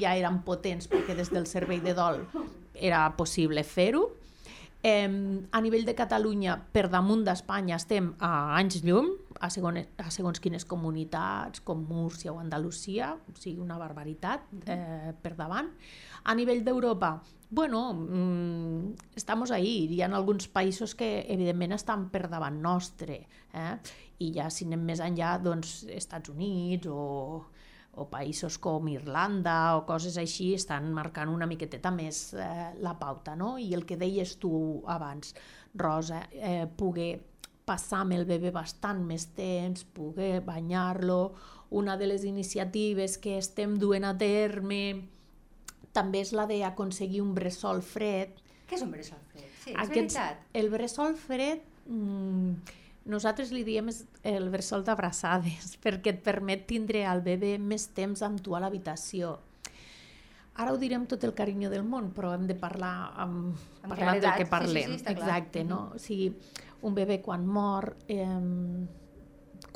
[0.00, 2.22] ja eren potents perquè des del servei de dol
[2.76, 4.06] era possible fer-ho.
[4.86, 5.08] Eh,
[5.50, 9.08] a nivell de Catalunya, per damunt d'Espanya, estem a anys llum,
[9.40, 15.14] a, segon, a segons quines comunitats, com Múrcia o Andalusia, o sigui, una barbaritat eh,
[15.22, 15.72] per davant.
[16.26, 17.16] A nivell d'Europa,
[17.50, 19.86] bueno, mmm, estamos ahí.
[19.90, 23.24] Hi ha alguns països que, evidentment, estan per davant nostre.
[23.54, 23.74] Eh?
[24.22, 27.44] I ja, si anem més enllà, doncs, Estats Units o,
[27.96, 33.34] o països com Irlanda o coses així estan marcant una miqueteta més eh, la pauta,
[33.36, 33.56] no?
[33.58, 35.34] I el que deies tu abans,
[35.74, 37.14] Rosa, eh, poder
[37.66, 41.32] passar amb el bebè bastant més temps, poder banyar-lo,
[41.70, 45.08] una de les iniciatives que estem duent a terme
[45.96, 48.36] també és la d'aconseguir un bressol fred.
[48.68, 49.48] Què és un bressol fred?
[49.64, 50.44] Sí, és Aquests- veritat.
[50.52, 52.52] El bressol fred, mm,
[53.06, 53.88] nosaltres li diem
[54.26, 59.36] el bressol d'abraçades, perquè et permet tindre el bebè més temps amb tu a l'habitació.
[60.56, 64.22] Ara ho direm tot el carinyo del món, però hem de parlar amb, Amb parlant
[64.22, 64.86] del que Sí, sí, parlem.
[64.94, 65.26] sí, està clar.
[65.28, 65.80] Exacte, no?
[65.94, 66.30] O sigui,
[66.88, 68.86] un bebè quan mor, eh,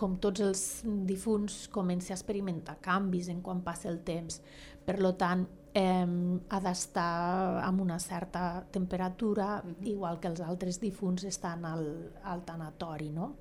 [0.00, 0.62] com tots els
[1.04, 4.40] difunts, comença a experimentar canvis en quan passa el temps.
[4.86, 9.87] Per lo tant, eh, ha d'estar amb una certa temperatura, Mhm.
[9.87, 13.37] igual que els altres difunts estan al, al tanatori, no?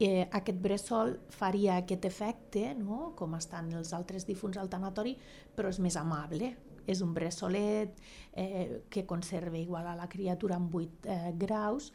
[0.00, 3.12] eh, aquest bressol faria aquest efecte, no?
[3.16, 5.16] com estan els altres difunts al tanatori,
[5.56, 6.56] però és més amable.
[6.86, 7.98] És un bressolet
[8.32, 11.92] eh, que conserva igual a la criatura amb 8 eh, graus,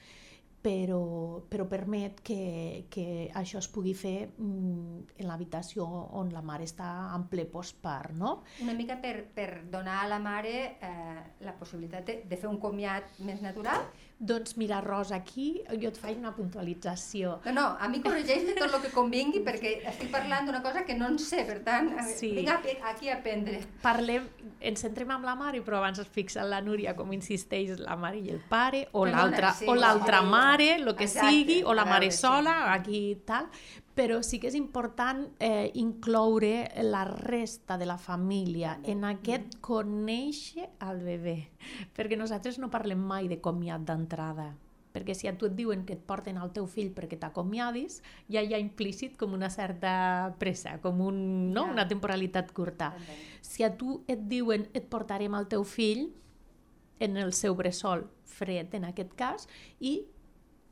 [0.64, 5.86] però, però permet que, que això es pugui fer mm, en l'habitació
[6.20, 8.38] on la mare està en ple postpart, no?
[8.64, 12.62] Una mica per, per donar a la mare eh, la possibilitat de, de fer un
[12.64, 13.90] comiat més natural.
[14.20, 17.40] Doncs mira, Rosa, aquí jo et faig una puntualització.
[17.46, 20.96] No, no, a mi corregeix tot el que convingui perquè estic parlant d'una cosa que
[20.96, 22.32] no en sé, per tant, Sí.
[22.38, 23.60] vinc a, aquí a aprendre.
[23.82, 24.30] Parlem,
[24.62, 28.20] ens centrem amb la mare, però abans es fixa la Núria com insisteix la mare
[28.20, 30.26] i el pare, o l'altra sí, o l'altra sí.
[30.32, 32.22] mare, el que Exacte, sigui, o la mare veure, sí.
[32.22, 33.50] sola, aquí tal,
[33.94, 40.72] però sí que és important eh, incloure la resta de la família en aquest conèixer
[40.82, 41.38] al bebè,
[41.96, 44.50] perquè nosaltres no parlem mai de comiat d'entrada,
[44.94, 48.42] perquè si a tu et diuen que et porten al teu fill perquè t'acomiadis, ja
[48.42, 51.20] hi ha implícit com una certa pressa, com un,
[51.54, 51.68] no?
[51.68, 51.78] Ja.
[51.78, 52.94] una temporalitat curta.
[53.42, 56.12] Si a tu et diuen et portarem al teu fill
[57.04, 59.48] en el seu bressol fred en aquest cas
[59.80, 60.23] i mm,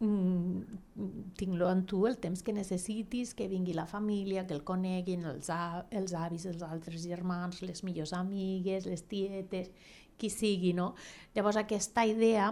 [0.02, 5.50] tinc-lo amb tu el temps que necessitis, que vingui la família, que el coneguin, els,
[5.54, 9.70] a, els avis, els altres germans, les millors amigues, les tietes,
[10.18, 10.94] qui sigui, no?
[11.36, 12.50] Llavors aquesta idea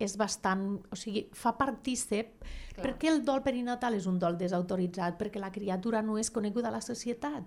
[0.00, 2.84] és bastant, o sigui, fa partícip Clar.
[2.84, 6.76] perquè el dol perinatal és un dol desautoritzat, perquè la criatura no és coneguda a
[6.76, 7.44] la societat,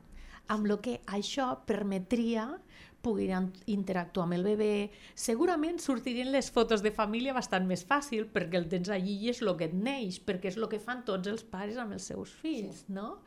[0.54, 2.50] amb lo que això permetria
[3.04, 4.90] poder in- interactuar amb el bebè.
[5.14, 9.44] Segurament sortirien les fotos de família bastant més fàcil perquè el tens allí i és
[9.44, 12.32] el que et neix, perquè és el que fan tots els pares amb els seus
[12.42, 12.96] fills, sí.
[12.96, 13.18] no?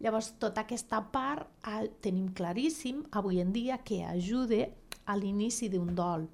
[0.00, 4.64] Llavors, tota aquesta part ah, tenim claríssim avui en dia que ajuda
[5.04, 6.24] a l'inici d'un dol.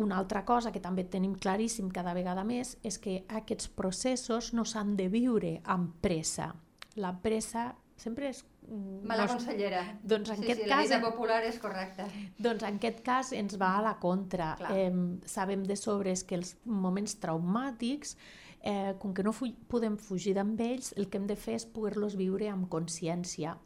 [0.00, 4.64] Una altra cosa que també tenim claríssim cada vegada més és que aquests processos no
[4.64, 6.52] s'han de viure amb pressa.
[6.96, 8.44] La pressa sempre és...
[8.70, 9.98] Mala no és- consellera.
[10.02, 12.06] Doncs en sí, aquest sí, cas- La vida popular és correcta.
[12.38, 14.54] doncs en aquest cas ens va a la contra.
[14.56, 14.72] Clar.
[14.76, 14.92] Eh,
[15.26, 18.16] sabem de sobres que els moments traumàtics,
[18.62, 21.66] eh, com que no fu podem fugir d'amb ells, el que hem de fer és
[21.66, 23.56] poder-los viure amb consciència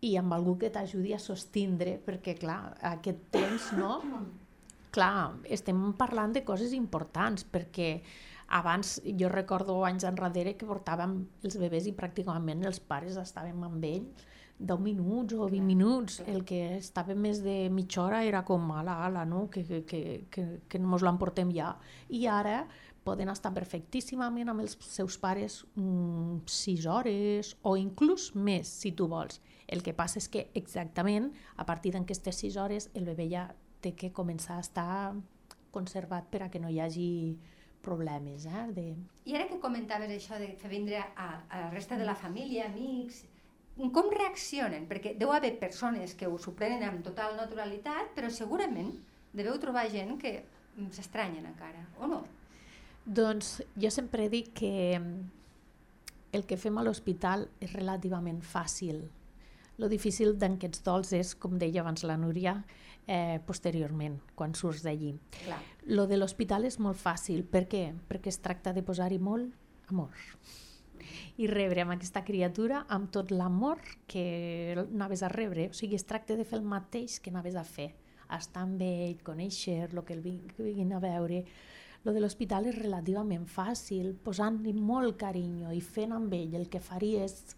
[0.00, 4.00] i amb algú que t'ajudi a sostindre, perquè clar, aquest temps, no?
[4.96, 8.00] Clar, estem parlant de coses importants, perquè
[8.48, 13.84] abans, jo recordo anys enrere que portàvem els bebès i pràcticament els pares estàvem amb
[13.84, 14.08] ell
[14.58, 16.20] 10 minuts o 20 minuts.
[16.26, 19.48] El que estava més de mitja hora era com, ala, ala, no?
[19.50, 21.74] que, que, que, que, que mos l'emportem ja.
[22.08, 22.62] I ara,
[23.06, 29.06] poden estar perfectíssimament amb els seus pares mm, 6 hores o inclús més, si tu
[29.12, 29.40] vols.
[29.68, 33.46] El que passa és que exactament a partir d'aquestes 6 hores el bebè ja
[33.84, 35.14] té que començar a estar
[35.70, 37.10] conservat per a que no hi hagi
[37.86, 38.44] problemes.
[38.50, 38.66] Eh?
[38.74, 38.84] De...
[39.30, 42.66] I ara que comentaves això de fer vindre a, a la resta de la família,
[42.66, 43.22] amics,
[43.76, 44.86] com reaccionen?
[44.88, 48.94] Perquè deu haver persones que us ho prenen amb total naturalitat, però segurament
[49.36, 50.38] deveu trobar gent que
[50.96, 52.22] s'estranyen encara, o no?
[53.06, 55.20] Doncs jo sempre dic que mm,
[56.36, 59.04] el que fem a l'hospital és relativament fàcil.
[59.76, 62.56] Lo difícil d'aquests dols és, com deia abans la Núria,
[63.06, 65.14] eh, posteriorment, quan surts d'allí.
[65.86, 67.44] Lo de l'hospital és molt fàcil.
[67.44, 67.90] Per què?
[68.08, 69.52] Perquè es tracta de posar-hi molt
[69.88, 70.10] amor
[71.36, 75.68] i rebre amb aquesta criatura amb tot l'amor que anaves a rebre.
[75.70, 77.92] O sigui, es tracta de fer el mateix que anaves a fer.
[78.32, 81.44] Estar amb ell, conèixer el que el vinguin a veure,
[82.06, 86.82] lo de l'hospital és relativament fàcil, posant-li molt carinyo i fent amb ell el que
[86.82, 87.56] faries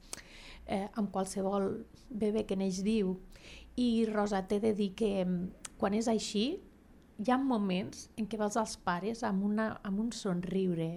[0.68, 1.70] eh, amb qualsevol
[2.08, 3.16] bebè que neix viu.
[3.76, 6.58] I Rosa, t'he de dir que mm, quan és així,
[7.18, 10.90] hi ha moments en què vas als pares amb, una, amb un somriure,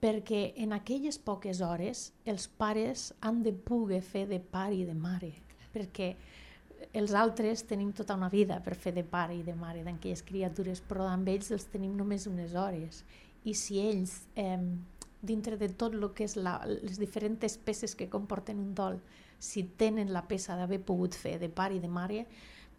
[0.00, 4.96] perquè en aquelles poques hores els pares han de poder fer de pare i de
[4.96, 5.32] mare,
[5.74, 6.14] perquè
[6.92, 10.82] els altres tenim tota una vida per fer de pare i de mare d'aquelles criatures,
[10.84, 13.02] però amb ells els tenim només unes hores.
[13.44, 14.60] I si ells, eh,
[15.26, 19.00] dintre de tot el que és la, les diferents peces que comporten un dol,
[19.38, 22.24] si tenen la peça d'haver pogut fer de pare i de mare,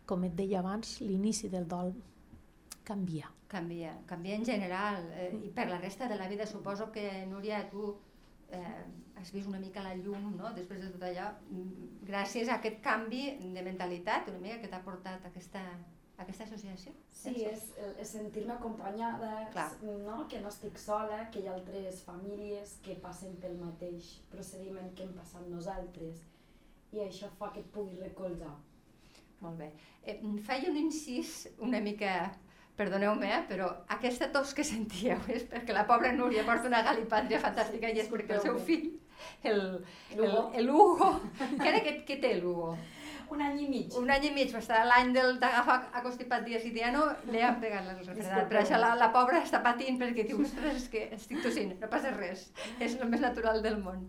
[0.06, 1.94] com et deia abans, l'inici del dol
[2.86, 3.32] canvia.
[3.50, 5.06] Canvia, canvia en general.
[5.18, 7.96] Eh, I per la resta de la vida suposo que, Núria, tu
[8.50, 10.52] eh, has vist una mica la llum no?
[10.54, 13.24] després de tot allò, mm, gràcies a aquest canvi
[13.56, 15.64] de mentalitat una mica que t'ha portat aquesta,
[16.18, 16.94] aquesta associació.
[17.12, 17.66] Sí, és,
[18.00, 19.68] és sentir-me acompanyada, Clar.
[20.06, 20.22] no?
[20.32, 25.08] que no estic sola, que hi ha altres famílies que passen pel mateix procediment que
[25.08, 26.24] hem passat nosaltres
[26.96, 28.54] i això fa que et pugui recolzar.
[29.44, 29.72] Molt bé.
[30.08, 32.16] Eh, faig un incís una mica
[32.76, 37.40] perdoneu-me, eh, però aquesta tos que sentíeu és perquè la pobra Núria porta una galipàtria
[37.44, 38.90] fantàstica i és perquè el seu fill,
[39.44, 39.62] el,
[40.16, 41.14] el, el Hugo,
[41.62, 42.76] que que, que té l'Hugo?
[43.34, 43.96] Un any i mig.
[44.00, 47.42] Un any i mig, va estar l'any del d'agafar acostipat dies i dia no, li
[47.42, 48.48] han pegat la refredat.
[48.52, 51.92] Però això la, la pobra està patint perquè diu, ostres, és que estic tossint, no
[51.92, 54.08] passa res, és el més natural del món.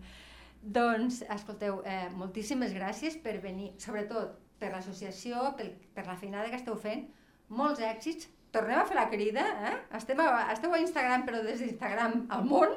[0.63, 6.59] Doncs, escolteu, eh, moltíssimes gràcies per venir, sobretot per l'associació, per, per la feinada que
[6.59, 7.07] esteu fent,
[7.49, 9.75] molts èxits, tornem a fer la crida, eh?
[9.99, 12.73] Estem a, esteu a Instagram, però des d'Instagram al món,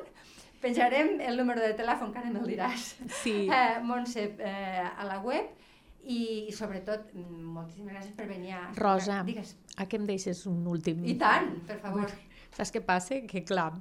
[0.62, 2.92] penjarem el número de telèfon, que ara me'l diràs,
[3.24, 3.36] sí.
[3.48, 5.56] eh, Montse, eh, a la web,
[6.04, 8.66] i, i sobretot, moltíssimes gràcies per venir a...
[8.80, 9.56] Rosa, Digues.
[9.78, 11.04] a què em deixes un últim?
[11.06, 12.12] I tant, per favor.
[12.56, 13.20] Saps què passa?
[13.30, 13.72] Que clar,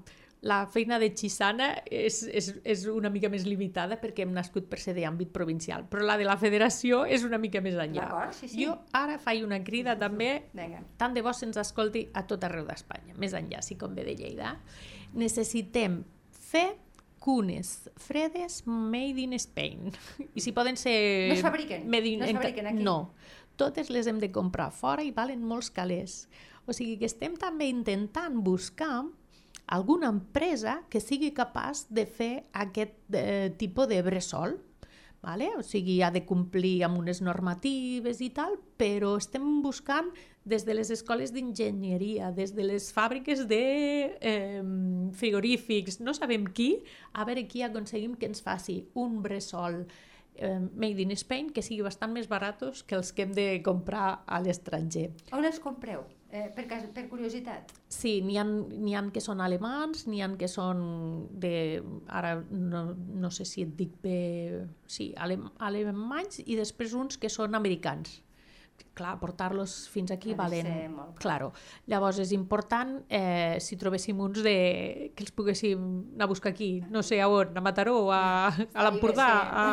[0.47, 4.79] la feina de Xisana és, és, és una mica més limitada perquè hem nascut per
[4.79, 8.29] ser d'àmbit provincial, però la de la federació és una mica més enllà.
[8.37, 8.61] Sí, sí.
[8.63, 10.85] Jo ara faig una crida també, Venga.
[11.01, 14.15] tant de bo se'ns escolti a tot arreu d'Espanya, més enllà, si com ve de
[14.21, 14.53] Lleida.
[15.19, 16.69] Necessitem fer
[17.19, 19.93] cunes fredes made in Spain.
[20.37, 21.29] I si poden ser...
[21.29, 21.89] No es fabriquen?
[21.91, 22.21] Made in...
[22.21, 22.83] No es fabriquen aquí?
[22.83, 23.13] No.
[23.59, 26.29] Totes les hem de comprar fora i valen molts calés.
[26.69, 29.03] O sigui que estem també intentant buscar
[29.69, 34.57] alguna empresa que sigui capaç de fer aquest eh, tipus de bressol.
[35.21, 35.51] Vale?
[35.59, 40.13] O sigui, ha de complir amb unes normatives i tal, però estem buscant
[40.49, 43.63] des de les escoles d'enginyeria, des de les fàbriques de
[44.21, 44.63] eh,
[45.19, 46.71] frigorífics, no sabem qui,
[47.13, 49.83] a veure qui aconseguim que ens faci un bressol
[50.39, 54.23] eh, made in Spain que sigui bastant més baratos que els que hem de comprar
[54.25, 55.11] a l'estranger.
[55.35, 56.07] On els compreu?
[56.31, 57.71] Eh, per, cas, per curiositat.
[57.89, 60.83] Sí, n'hi ha, ha que són alemans, n'hi ha que són
[61.33, 61.53] de...
[62.13, 64.19] Ara no, no sé si et dic bé...
[64.85, 68.19] Sí, alem, alemanys i després uns que són americans
[68.99, 70.97] clar, portar-los fins aquí ha valen...
[71.23, 71.53] Claro.
[71.91, 75.13] Llavors és important eh, si trobéssim uns de...
[75.15, 75.85] que els poguéssim
[76.17, 79.29] anar a buscar aquí, no sé a on, a Mataró, a, a l'Empordà,
[79.63, 79.67] a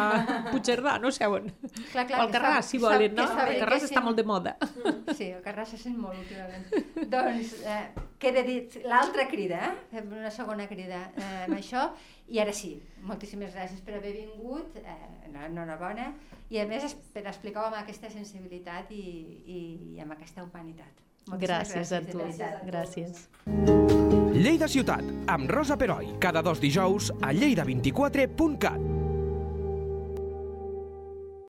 [0.51, 1.49] Puigcerdà, no sé a on.
[1.91, 3.27] Clar, clar, o al Carràs, si volen, no?
[3.45, 4.57] El Carràs està molt de moda.
[5.15, 6.65] Sí, el Carràs se sent molt últimament.
[7.11, 9.73] doncs, eh, queda dit l'altra crida, eh?
[9.93, 11.85] fem una segona crida eh, amb això,
[12.27, 14.95] i ara sí, moltíssimes gràcies per haver vingut, eh,
[15.45, 16.11] enhorabona,
[16.49, 19.05] i a més per explicar amb aquesta sensibilitat i,
[19.45, 19.59] i,
[19.95, 21.03] i amb aquesta humanitat.
[21.29, 22.67] Moltíssimes gràcies, gràcies a tu.
[22.69, 23.25] Gràcies.
[24.35, 29.04] Lleida Ciutat, amb Rosa Peroi, cada dos dijous a lleida24.cat.